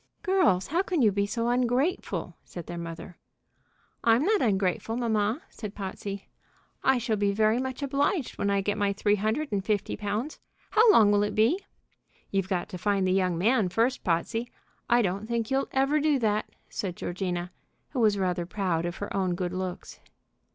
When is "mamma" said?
4.97-5.43